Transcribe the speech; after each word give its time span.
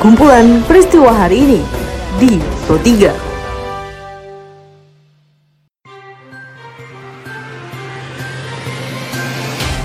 kumpulan 0.00 0.64
peristiwa 0.64 1.12
hari 1.12 1.44
ini 1.44 1.60
di 2.16 2.40
Pro 2.64 2.80
3. 2.80 3.12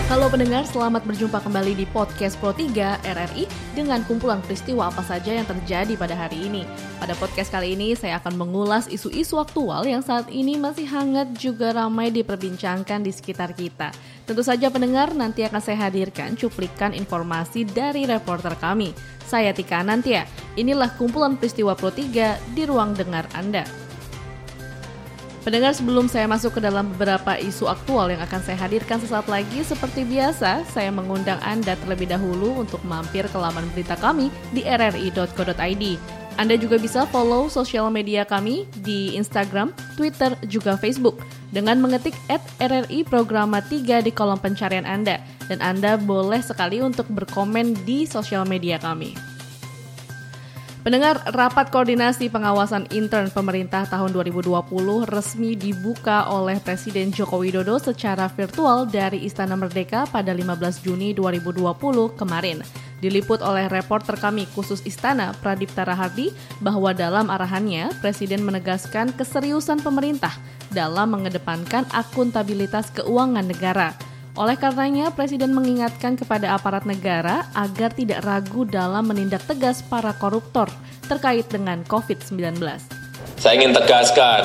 Halo 0.08 0.32
pendengar, 0.32 0.64
selamat 0.64 1.04
berjumpa 1.04 1.44
kembali 1.44 1.76
di 1.76 1.84
podcast 1.92 2.40
Pro 2.40 2.56
3 2.56 3.04
RRI 3.04 3.44
dengan 3.76 4.08
kumpulan 4.08 4.40
peristiwa 4.40 4.88
apa 4.88 5.04
saja 5.04 5.36
yang 5.36 5.44
terjadi 5.44 6.00
pada 6.00 6.16
hari 6.16 6.48
ini. 6.48 6.64
Pada 6.96 7.12
podcast 7.20 7.52
kali 7.52 7.76
ini 7.76 7.92
saya 8.00 8.16
akan 8.24 8.40
mengulas 8.40 8.88
isu-isu 8.88 9.36
aktual 9.36 9.84
yang 9.84 10.00
saat 10.00 10.32
ini 10.32 10.56
masih 10.56 10.88
hangat 10.88 11.36
juga 11.36 11.76
ramai 11.76 12.08
diperbincangkan 12.16 13.04
di 13.04 13.12
sekitar 13.12 13.52
kita. 13.52 13.92
Tentu 14.26 14.42
saja 14.42 14.74
pendengar, 14.74 15.14
nanti 15.14 15.46
akan 15.46 15.62
saya 15.62 15.86
hadirkan 15.86 16.34
cuplikan 16.34 16.98
informasi 16.98 17.62
dari 17.62 18.10
reporter 18.10 18.58
kami. 18.58 18.90
Saya 19.22 19.54
Tika 19.54 19.86
Nantia, 19.86 20.26
inilah 20.58 20.90
kumpulan 20.98 21.38
peristiwa 21.38 21.78
Pro 21.78 21.94
3 21.94 22.58
di 22.58 22.64
ruang 22.66 22.98
dengar 22.98 23.30
Anda. 23.38 23.66
Pendengar 25.46 25.78
sebelum 25.78 26.10
saya 26.10 26.26
masuk 26.26 26.58
ke 26.58 26.62
dalam 26.66 26.90
beberapa 26.98 27.38
isu 27.38 27.70
aktual 27.70 28.10
yang 28.10 28.18
akan 28.26 28.42
saya 28.42 28.58
hadirkan 28.66 28.98
sesaat 28.98 29.30
lagi, 29.30 29.62
seperti 29.62 30.02
biasa, 30.02 30.66
saya 30.74 30.90
mengundang 30.90 31.38
Anda 31.46 31.78
terlebih 31.86 32.10
dahulu 32.10 32.66
untuk 32.66 32.82
mampir 32.82 33.30
ke 33.30 33.38
laman 33.38 33.70
berita 33.78 33.94
kami 33.94 34.34
di 34.50 34.66
rri.co.id. 34.66 35.86
Anda 36.36 36.60
juga 36.60 36.76
bisa 36.76 37.08
follow 37.08 37.48
sosial 37.48 37.88
media 37.88 38.28
kami 38.28 38.68
di 38.84 39.16
Instagram, 39.16 39.72
Twitter, 39.96 40.36
juga 40.52 40.76
Facebook 40.76 41.24
dengan 41.56 41.80
mengetik 41.80 42.12
at 42.28 42.44
RRI 42.60 43.08
Programa 43.08 43.64
3 43.64 44.04
di 44.04 44.12
kolom 44.12 44.36
pencarian 44.36 44.84
Anda. 44.84 45.24
Dan 45.48 45.64
Anda 45.64 45.96
boleh 45.96 46.44
sekali 46.44 46.84
untuk 46.84 47.08
berkomen 47.08 47.72
di 47.88 48.04
sosial 48.04 48.44
media 48.44 48.76
kami. 48.76 49.35
Pendengar 50.86 51.18
rapat 51.34 51.74
koordinasi 51.74 52.30
pengawasan 52.30 52.86
intern 52.94 53.34
pemerintah 53.34 53.90
tahun 53.90 54.14
2020 54.14 54.54
resmi 55.10 55.58
dibuka 55.58 56.30
oleh 56.30 56.62
Presiden 56.62 57.10
Joko 57.10 57.42
Widodo 57.42 57.82
secara 57.82 58.30
virtual 58.30 58.86
dari 58.86 59.26
Istana 59.26 59.58
Merdeka 59.58 60.06
pada 60.06 60.30
15 60.30 60.86
Juni 60.86 61.18
2020 61.18 61.66
kemarin. 62.14 62.62
Diliput 63.02 63.42
oleh 63.42 63.66
reporter 63.66 64.14
kami 64.14 64.46
khusus 64.54 64.86
Istana, 64.86 65.34
Pradipta 65.42 65.90
Rahardi, 65.90 66.30
bahwa 66.62 66.94
dalam 66.94 67.34
arahannya, 67.34 67.90
Presiden 67.98 68.46
menegaskan 68.46 69.10
keseriusan 69.18 69.82
pemerintah 69.82 70.38
dalam 70.70 71.18
mengedepankan 71.18 71.90
akuntabilitas 71.98 72.94
keuangan 72.94 73.50
negara. 73.50 73.98
Oleh 74.36 74.60
karenanya, 74.60 75.16
Presiden 75.16 75.56
mengingatkan 75.56 76.20
kepada 76.20 76.60
aparat 76.60 76.84
negara 76.84 77.48
agar 77.56 77.96
tidak 77.96 78.20
ragu 78.20 78.68
dalam 78.68 79.08
menindak 79.08 79.40
tegas 79.48 79.80
para 79.80 80.12
koruptor 80.20 80.68
terkait 81.08 81.48
dengan 81.48 81.88
COVID-19. 81.88 82.60
Saya 83.40 83.54
ingin 83.56 83.72
tegaskan 83.72 84.44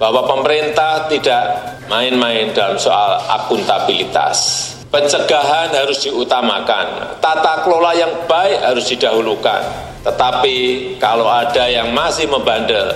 bahwa 0.00 0.24
pemerintah 0.24 1.04
tidak 1.12 1.76
main-main 1.92 2.56
dalam 2.56 2.80
soal 2.80 3.20
akuntabilitas. 3.28 4.72
Pencegahan 4.88 5.68
harus 5.68 6.00
diutamakan, 6.08 7.20
tata 7.20 7.60
kelola 7.60 7.92
yang 7.92 8.24
baik 8.24 8.56
harus 8.64 8.88
didahulukan. 8.88 9.60
Tetapi 10.00 10.56
kalau 10.96 11.28
ada 11.28 11.68
yang 11.68 11.92
masih 11.92 12.24
membandel, 12.24 12.88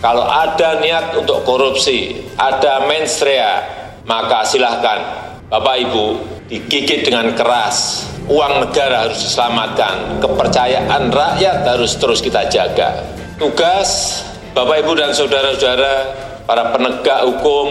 kalau 0.00 0.24
ada 0.24 0.80
niat 0.80 1.12
untuk 1.20 1.44
korupsi, 1.44 2.16
ada 2.40 2.88
menstrea, 2.88 3.60
maka 4.08 4.40
silahkan 4.48 5.31
Bapak 5.52 5.84
Ibu 5.84 6.06
digigit 6.48 7.04
dengan 7.04 7.28
keras. 7.36 8.08
Uang 8.24 8.64
negara 8.64 9.04
harus 9.04 9.20
diselamatkan, 9.20 10.16
kepercayaan 10.24 11.12
rakyat 11.12 11.68
harus 11.68 11.92
terus 12.00 12.24
kita 12.24 12.48
jaga. 12.48 13.04
Tugas 13.36 14.24
Bapak 14.56 14.80
Ibu 14.80 14.96
dan 14.96 15.12
saudara-saudara, 15.12 16.08
para 16.48 16.72
penegak 16.72 17.28
hukum, 17.28 17.68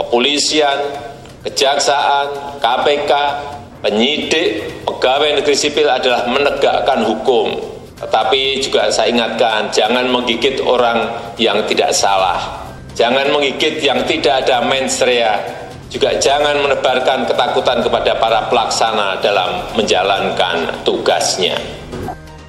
kepolisian, 0.00 0.80
kejaksaan, 1.44 2.56
KPK, 2.56 3.12
penyidik, 3.84 4.80
pegawai 4.88 5.44
negeri 5.44 5.56
sipil 5.60 5.92
adalah 5.92 6.24
menegakkan 6.24 7.04
hukum. 7.04 7.52
Tetapi 8.00 8.64
juga 8.64 8.88
saya 8.88 9.12
ingatkan, 9.12 9.68
jangan 9.68 10.08
menggigit 10.08 10.64
orang 10.64 11.12
yang 11.36 11.60
tidak 11.68 11.92
salah. 11.92 12.64
Jangan 12.96 13.28
menggigit 13.28 13.84
yang 13.84 14.08
tidak 14.08 14.48
ada 14.48 14.64
menstrea, 14.64 15.59
juga 15.90 16.16
jangan 16.22 16.62
menebarkan 16.62 17.26
ketakutan 17.26 17.82
kepada 17.82 18.14
para 18.16 18.46
pelaksana 18.46 19.18
dalam 19.18 19.66
menjalankan 19.74 20.86
tugasnya. 20.86 21.58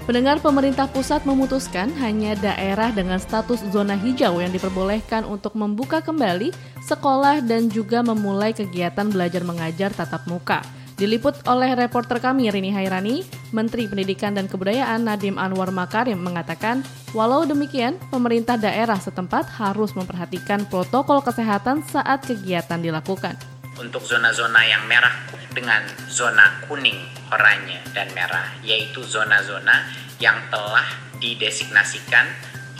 Pendengar 0.06 0.41
pemerintah 0.41 0.90
pusat 0.90 1.25
memutuskan 1.25 1.94
hanya 2.01 2.38
daerah 2.38 2.94
dengan 2.94 3.18
status 3.18 3.62
zona 3.74 3.97
hijau 3.97 4.41
yang 4.41 4.53
diperbolehkan 4.53 5.25
untuk 5.25 5.57
membuka 5.57 6.01
kembali 6.01 6.53
sekolah 6.85 7.41
dan 7.46 7.69
juga 7.69 8.06
memulai 8.06 8.53
kegiatan 8.53 9.09
belajar 9.09 9.41
mengajar 9.46 9.90
tatap 9.94 10.25
muka. 10.30 10.62
Diliput 11.01 11.34
oleh 11.50 11.74
reporter 11.74 12.22
kami 12.22 12.53
Rini 12.53 12.69
Hairani, 12.69 13.25
Menteri 13.50 13.90
Pendidikan 13.90 14.38
dan 14.38 14.46
Kebudayaan 14.46 15.01
Nadiem 15.01 15.34
Anwar 15.34 15.74
Makarim 15.74 16.22
mengatakan, 16.22 16.85
walau 17.11 17.44
demikian, 17.44 17.99
pemerintah 18.11 18.55
daerah 18.55 18.99
setempat 18.99 19.47
harus 19.59 19.91
memperhatikan 19.95 20.67
protokol 20.67 21.19
kesehatan 21.23 21.83
saat 21.83 22.23
kegiatan 22.23 22.79
dilakukan. 22.79 23.35
Untuk 23.79 24.03
zona-zona 24.03 24.61
yang 24.67 24.83
merah 24.88 25.13
dengan 25.51 25.83
zona 26.07 26.63
kuning, 26.67 26.97
oranye, 27.31 27.83
dan 27.91 28.11
merah, 28.16 28.55
yaitu 28.63 29.03
zona-zona 29.03 29.88
yang 30.23 30.38
telah 30.47 30.85
didesignasikan 31.19 32.27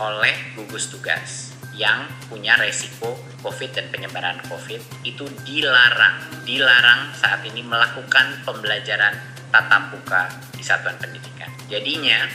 oleh 0.00 0.34
gugus 0.56 0.88
tugas 0.88 1.52
yang 1.72 2.04
punya 2.28 2.56
resiko 2.60 3.16
COVID 3.40 3.70
dan 3.72 3.86
penyebaran 3.88 4.38
COVID 4.48 4.80
itu 5.08 5.24
dilarang, 5.44 6.44
dilarang 6.44 7.12
saat 7.16 7.40
ini 7.48 7.64
melakukan 7.64 8.44
pembelajaran 8.44 9.16
tatap 9.48 9.92
muka 9.92 10.28
di 10.56 10.64
satuan 10.64 10.96
pendidikan. 11.00 11.48
Jadinya 11.68 12.28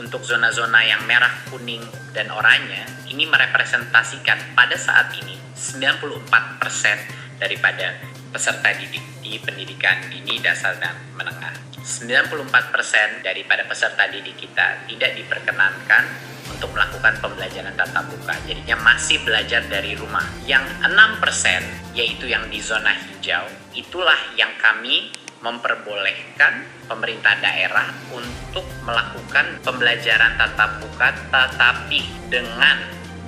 untuk 0.00 0.24
zona-zona 0.24 0.80
yang 0.88 1.04
merah, 1.04 1.44
kuning, 1.52 1.84
dan 2.16 2.32
oranye 2.32 2.88
ini 3.12 3.28
merepresentasikan 3.28 4.56
pada 4.56 4.74
saat 4.80 5.12
ini 5.20 5.36
94% 5.52 7.36
daripada 7.36 8.00
peserta 8.32 8.72
didik 8.72 9.04
di 9.20 9.36
pendidikan 9.36 10.08
dini 10.08 10.40
dasar 10.40 10.80
dan 10.80 10.96
menengah. 11.12 11.52
94% 11.80 13.24
daripada 13.24 13.64
peserta 13.68 14.08
didik 14.08 14.36
kita 14.40 14.88
tidak 14.88 15.10
diperkenankan 15.16 16.04
untuk 16.52 16.76
melakukan 16.76 17.16
pembelajaran 17.24 17.72
tatap 17.72 18.04
muka. 18.12 18.36
Jadinya 18.44 18.76
masih 18.84 19.20
belajar 19.24 19.64
dari 19.64 19.96
rumah. 19.96 20.24
Yang 20.44 20.68
6% 20.84 21.96
yaitu 21.96 22.28
yang 22.28 22.44
di 22.52 22.60
zona 22.60 22.92
hijau, 22.92 23.48
itulah 23.72 24.18
yang 24.36 24.52
kami 24.60 25.08
memperbolehkan 25.40 26.68
pemerintah 26.84 27.36
daerah 27.40 27.88
untuk 28.12 28.64
melakukan 28.84 29.56
pembelajaran 29.64 30.36
tatap 30.36 30.70
muka 30.84 31.08
tetapi 31.32 32.00
dengan 32.28 32.76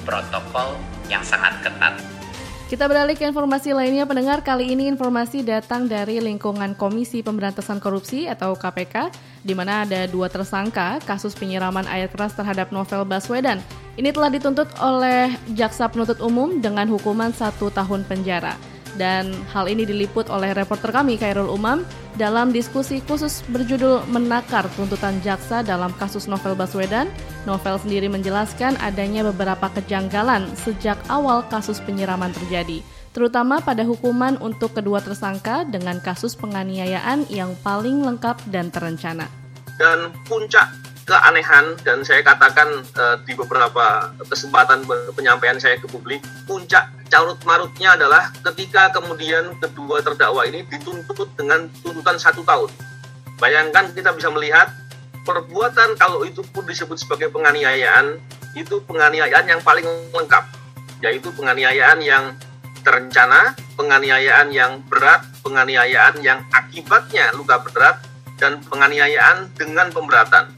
protokol 0.04 0.76
yang 1.08 1.24
sangat 1.24 1.56
ketat. 1.64 1.96
Kita 2.72 2.88
beralih 2.88 3.12
ke 3.12 3.28
informasi 3.28 3.76
lainnya 3.76 4.08
pendengar. 4.08 4.40
Kali 4.40 4.72
ini 4.72 4.88
informasi 4.88 5.44
datang 5.44 5.84
dari 5.84 6.24
lingkungan 6.24 6.72
Komisi 6.72 7.20
Pemberantasan 7.20 7.76
Korupsi 7.76 8.24
atau 8.24 8.56
KPK, 8.56 9.12
di 9.44 9.52
mana 9.52 9.84
ada 9.84 10.08
dua 10.08 10.32
tersangka 10.32 10.96
kasus 11.04 11.36
penyiraman 11.36 11.84
air 11.92 12.08
keras 12.08 12.32
terhadap 12.32 12.72
Novel 12.72 13.04
Baswedan. 13.04 13.60
Ini 14.00 14.08
telah 14.16 14.32
dituntut 14.32 14.72
oleh 14.80 15.36
Jaksa 15.52 15.92
Penuntut 15.92 16.16
Umum 16.24 16.64
dengan 16.64 16.88
hukuman 16.88 17.36
satu 17.36 17.68
tahun 17.68 18.08
penjara. 18.08 18.71
Dan 19.00 19.32
hal 19.48 19.72
ini 19.72 19.88
diliput 19.88 20.28
oleh 20.28 20.52
reporter 20.52 20.92
kami 20.92 21.16
Khairul 21.16 21.48
Umam 21.48 21.84
dalam 22.20 22.52
diskusi 22.52 23.00
khusus 23.08 23.40
berjudul 23.48 24.04
Menakar 24.12 24.68
Tuntutan 24.76 25.16
Jaksa 25.24 25.64
dalam 25.64 25.96
kasus 25.96 26.28
Novel 26.28 26.52
Baswedan. 26.52 27.08
Novel 27.48 27.80
sendiri 27.80 28.12
menjelaskan 28.12 28.76
adanya 28.84 29.24
beberapa 29.32 29.72
kejanggalan 29.72 30.44
sejak 30.60 31.00
awal 31.08 31.40
kasus 31.48 31.80
penyiraman 31.80 32.36
terjadi, 32.36 32.84
terutama 33.16 33.64
pada 33.64 33.80
hukuman 33.82 34.36
untuk 34.44 34.76
kedua 34.76 35.00
tersangka 35.00 35.64
dengan 35.64 35.96
kasus 36.04 36.36
penganiayaan 36.36 37.24
yang 37.32 37.56
paling 37.64 38.04
lengkap 38.04 38.36
dan 38.52 38.68
terencana. 38.68 39.26
Dan 39.80 40.12
puncak 40.28 40.68
keanehan 41.08 41.74
dan 41.82 42.06
saya 42.06 42.22
katakan 42.22 42.86
uh, 42.94 43.18
di 43.26 43.34
beberapa 43.34 44.14
kesempatan 44.22 44.86
penyampaian 45.18 45.58
saya 45.58 45.74
ke 45.80 45.90
publik 45.90 46.22
puncak 46.46 46.86
carut 47.12 47.36
marutnya 47.44 47.92
adalah 47.92 48.32
ketika 48.40 48.88
kemudian 48.88 49.52
kedua 49.60 50.00
terdakwa 50.00 50.48
ini 50.48 50.64
dituntut 50.64 51.28
dengan 51.36 51.68
tuntutan 51.84 52.16
satu 52.16 52.40
tahun. 52.40 52.72
Bayangkan 53.36 53.92
kita 53.92 54.16
bisa 54.16 54.32
melihat 54.32 54.72
perbuatan 55.28 56.00
kalau 56.00 56.24
itu 56.24 56.40
pun 56.40 56.64
disebut 56.64 56.96
sebagai 56.96 57.28
penganiayaan 57.28 58.16
itu 58.56 58.80
penganiayaan 58.88 59.44
yang 59.44 59.60
paling 59.60 59.84
lengkap 60.16 60.44
yaitu 61.04 61.28
penganiayaan 61.36 62.00
yang 62.00 62.32
terencana 62.80 63.52
penganiayaan 63.76 64.48
yang 64.48 64.80
berat 64.88 65.20
penganiayaan 65.44 66.16
yang 66.24 66.40
akibatnya 66.50 67.28
luka 67.36 67.60
berat 67.62 68.00
dan 68.40 68.58
penganiayaan 68.66 69.52
dengan 69.54 69.92
pemberatan 69.94 70.50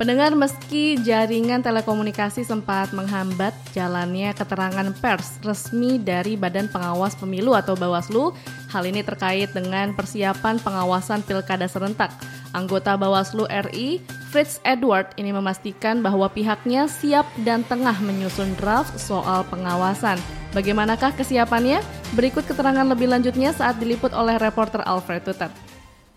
Pendengar 0.00 0.32
meski 0.32 0.96
jaringan 0.96 1.60
telekomunikasi 1.60 2.40
sempat 2.40 2.88
menghambat 2.96 3.52
jalannya 3.76 4.32
keterangan 4.32 4.88
pers 4.96 5.36
resmi 5.44 6.00
dari 6.00 6.40
Badan 6.40 6.72
Pengawas 6.72 7.12
Pemilu 7.20 7.52
atau 7.52 7.76
Bawaslu, 7.76 8.32
hal 8.72 8.88
ini 8.88 9.04
terkait 9.04 9.52
dengan 9.52 9.92
persiapan 9.92 10.56
pengawasan 10.56 11.20
pilkada 11.20 11.68
serentak. 11.68 12.08
Anggota 12.56 12.96
Bawaslu 12.96 13.44
RI, 13.44 14.00
Fritz 14.32 14.56
Edward, 14.64 15.12
ini 15.20 15.36
memastikan 15.36 16.00
bahwa 16.00 16.32
pihaknya 16.32 16.88
siap 16.88 17.28
dan 17.44 17.60
tengah 17.68 18.00
menyusun 18.00 18.56
draft 18.56 18.96
soal 18.96 19.44
pengawasan. 19.52 20.16
Bagaimanakah 20.56 21.12
kesiapannya? 21.12 21.84
Berikut 22.16 22.48
keterangan 22.48 22.88
lebih 22.88 23.12
lanjutnya 23.12 23.52
saat 23.52 23.76
diliput 23.76 24.16
oleh 24.16 24.40
reporter 24.40 24.80
Alfred 24.80 25.28
Tuter. 25.28 25.52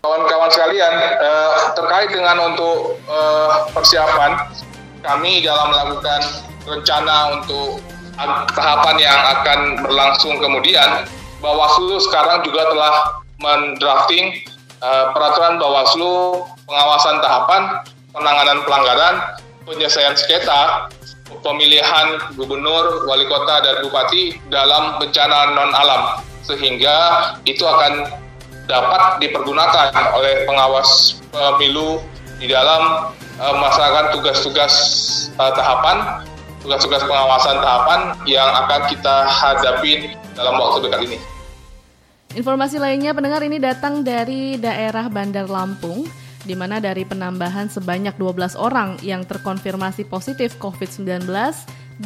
Kawan-kawan 0.04 0.52
sekalian, 0.52 0.94
eh, 1.00 1.52
terkait 1.72 2.12
dengan 2.12 2.36
untuk 2.52 3.00
eh, 3.08 3.52
persiapan, 3.72 4.36
kami 5.00 5.40
dalam 5.40 5.72
melakukan 5.72 6.20
rencana 6.68 7.40
untuk 7.40 7.80
tahapan 8.52 8.96
yang 9.00 9.16
akan 9.40 9.80
berlangsung 9.80 10.36
kemudian, 10.36 11.08
Bawaslu 11.40 11.96
sekarang 12.04 12.44
juga 12.44 12.68
telah 12.68 12.94
mendrafting 13.40 14.44
eh, 14.84 15.04
peraturan 15.16 15.56
Bawaslu 15.56 16.44
pengawasan 16.68 17.24
tahapan 17.24 17.62
penanganan 18.14 18.60
pelanggaran, 18.62 19.14
penyelesaian 19.66 20.14
sengketa, 20.14 20.86
pemilihan 21.42 22.20
gubernur, 22.38 23.08
wali 23.10 23.26
kota, 23.26 23.58
dan 23.64 23.82
bupati 23.82 24.38
dalam 24.52 25.02
bencana 25.02 25.56
non 25.56 25.72
alam, 25.74 26.22
sehingga 26.46 26.96
itu 27.42 27.66
akan 27.66 28.23
dapat 28.64 29.20
dipergunakan 29.20 29.92
oleh 30.16 30.48
pengawas 30.48 31.20
pemilu 31.30 32.00
di 32.40 32.50
dalam 32.50 33.12
uh, 33.40 33.54
melaksanakan 33.54 34.16
tugas-tugas 34.16 34.74
uh, 35.36 35.52
tahapan, 35.52 36.26
tugas-tugas 36.64 37.04
pengawasan 37.04 37.56
tahapan 37.60 38.00
yang 38.24 38.48
akan 38.64 38.80
kita 38.88 39.16
hadapi 39.28 40.16
dalam 40.34 40.56
waktu 40.58 40.78
dekat 40.88 41.00
ini. 41.06 41.18
Informasi 42.34 42.82
lainnya 42.82 43.14
pendengar 43.14 43.46
ini 43.46 43.62
datang 43.62 44.02
dari 44.02 44.58
daerah 44.58 45.06
Bandar 45.06 45.46
Lampung 45.46 46.02
di 46.44 46.52
mana 46.52 46.78
dari 46.78 47.08
penambahan 47.08 47.72
sebanyak 47.72 48.14
12 48.20 48.54
orang 48.60 49.00
yang 49.00 49.24
terkonfirmasi 49.24 50.04
positif 50.06 50.60
COVID-19, 50.60 51.24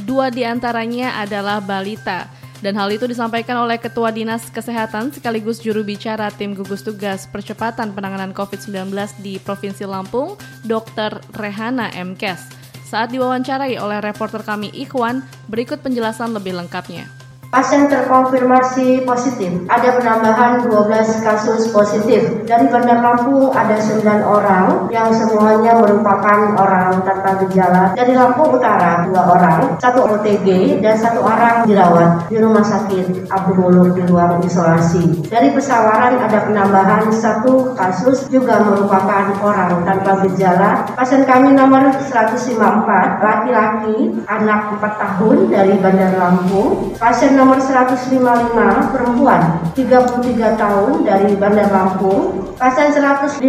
dua 0.07 0.31
di 0.31 0.47
antaranya 0.47 1.19
adalah 1.19 1.59
balita. 1.59 2.31
Dan 2.59 2.75
hal 2.75 2.91
itu 2.91 3.07
disampaikan 3.07 3.55
oleh 3.63 3.79
Ketua 3.79 4.11
Dinas 4.11 4.51
Kesehatan 4.51 5.15
sekaligus 5.15 5.63
juru 5.63 5.87
bicara 5.87 6.27
tim 6.35 6.59
gugus 6.59 6.83
tugas 6.83 7.31
percepatan 7.31 7.95
penanganan 7.95 8.35
COVID-19 8.35 8.91
di 9.23 9.39
Provinsi 9.39 9.87
Lampung, 9.87 10.35
Dr. 10.67 11.23
Rehana 11.39 11.95
Mkes. 11.95 12.51
Saat 12.83 13.15
diwawancarai 13.15 13.79
oleh 13.79 14.01
reporter 14.01 14.43
kami 14.43 14.73
Ikhwan, 14.75 15.23
berikut 15.47 15.85
penjelasan 15.85 16.35
lebih 16.35 16.57
lengkapnya. 16.57 17.18
Pasien 17.49 17.89
terkonfirmasi 17.89 19.09
positif. 19.09 19.49
Ada 19.73 19.97
penambahan 19.97 20.69
12 20.69 21.25
kasus 21.25 21.73
positif. 21.73 22.45
Dari 22.45 22.69
Bandar 22.69 23.01
Lampung 23.01 23.49
ada 23.57 23.73
9 23.81 24.05
orang 24.21 24.93
yang 24.93 25.09
semuanya 25.09 25.81
merupakan 25.81 26.53
orang 26.61 27.01
tanpa 27.09 27.41
gejala. 27.41 27.97
Dari 27.97 28.13
Lampung 28.13 28.53
Utara 28.53 29.09
2 29.09 29.17
orang, 29.17 29.81
satu 29.81 30.05
OTG 30.13 30.77
dan 30.85 31.01
satu 31.01 31.25
orang 31.25 31.65
dirawat 31.65 32.29
di 32.29 32.37
rumah 32.37 32.61
sakit 32.61 33.33
Abdul 33.33 33.57
Muluk 33.57 33.97
di 33.97 34.05
ruang 34.05 34.45
isolasi. 34.45 35.25
Dari 35.33 35.49
Pesawaran 35.57 36.21
ada 36.21 36.45
penambahan 36.45 37.09
satu 37.09 37.73
kasus 37.73 38.29
juga 38.29 38.61
merupakan 38.61 39.33
orang 39.41 39.89
tanpa 39.89 40.21
gejala. 40.29 40.85
Pasien 40.93 41.25
kami 41.25 41.57
nomor 41.57 41.97
154 41.97 43.25
laki-laki 43.25 44.21
anak 44.29 44.77
4 44.77 45.01
tahun 45.01 45.37
dari 45.49 45.73
Bandar 45.81 46.13
Lampung. 46.13 46.93
Pasien 47.01 47.38
nomor 47.39 47.63
155 47.63 48.19
perempuan 48.91 49.63
33 49.79 50.59
tahun 50.59 51.07
dari 51.07 51.39
Bandar 51.39 51.71
Lampung. 51.71 52.51
Pasien 52.59 52.91
156 52.91 53.47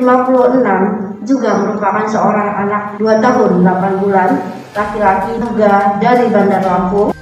juga 1.25 1.51
merupakan 1.65 2.06
seorang 2.06 2.69
anak 2.69 3.01
2 3.01 3.18
tahun 3.18 3.65
8 3.65 4.01
bulan 4.06 4.30
laki-laki 4.77 5.41
juga 5.41 5.97
dari 5.97 6.30
Bandar 6.30 6.62
Lampung. 6.62 7.19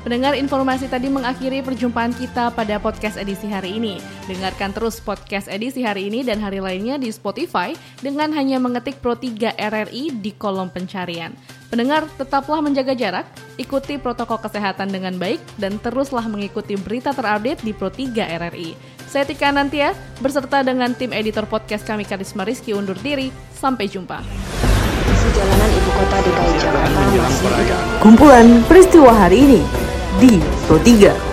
Pendengar 0.00 0.32
informasi 0.32 0.88
tadi 0.88 1.12
mengakhiri 1.12 1.60
perjumpaan 1.60 2.16
kita 2.16 2.48
pada 2.56 2.80
podcast 2.80 3.20
edisi 3.20 3.52
hari 3.52 3.76
ini. 3.76 4.00
Dengarkan 4.24 4.72
terus 4.72 4.96
podcast 4.96 5.44
edisi 5.44 5.84
hari 5.84 6.08
ini 6.08 6.24
dan 6.24 6.40
hari 6.40 6.56
lainnya 6.56 6.96
di 6.96 7.12
Spotify 7.12 7.76
dengan 8.00 8.32
hanya 8.32 8.56
mengetik 8.56 8.96
Pro 9.04 9.12
3 9.12 9.60
RRI 9.60 10.16
di 10.24 10.32
kolom 10.32 10.72
pencarian. 10.72 11.36
Pendengar, 11.68 12.08
tetaplah 12.16 12.64
menjaga 12.64 12.96
jarak, 12.96 13.28
ikuti 13.60 14.00
protokol 14.00 14.40
kesehatan 14.40 14.88
dengan 14.88 15.20
baik, 15.20 15.38
dan 15.60 15.76
teruslah 15.76 16.24
mengikuti 16.32 16.80
berita 16.80 17.12
terupdate 17.12 17.60
di 17.60 17.76
Pro 17.76 17.92
3 17.92 18.40
RRI. 18.40 18.72
Saya 19.04 19.28
Tika 19.28 19.52
Nantia, 19.52 19.92
beserta 20.24 20.64
dengan 20.64 20.96
tim 20.96 21.12
editor 21.12 21.44
podcast 21.44 21.84
kami 21.84 22.08
Karisma 22.08 22.48
Rizky 22.48 22.72
undur 22.72 22.96
diri. 23.04 23.28
Sampai 23.52 23.84
jumpa. 23.84 24.24
Jalanan 25.30 25.70
Ibu 25.70 25.90
Kota 25.94 26.18
DKI 26.26 26.54
Jakarta 26.58 27.00
masih 27.06 27.48
Kumpulan 28.02 28.46
peristiwa 28.66 29.14
hari 29.14 29.46
ini 29.46 29.89
di 30.20 30.38
Pro 30.66 30.78
3. 30.78 31.29